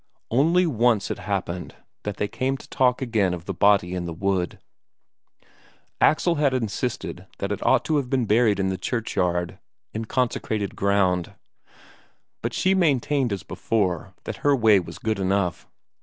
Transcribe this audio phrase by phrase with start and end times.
[0.31, 4.13] Only once it happened that they came to talk again of the body in the
[4.15, 4.57] wood.
[6.01, 9.59] Axel still insisted that it ought to have been buried in the churchyard,
[9.93, 11.35] in consecrated ground;
[12.41, 15.67] but she maintained as before that her way was good enough.